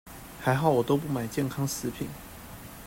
[0.43, 2.09] 還好我都不買健康食品